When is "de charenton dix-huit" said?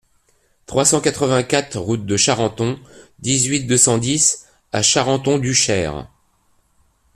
2.07-3.65